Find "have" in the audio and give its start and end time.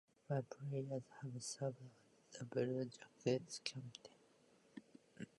1.21-1.43